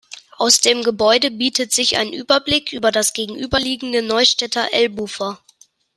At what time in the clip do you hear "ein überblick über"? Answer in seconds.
1.97-2.91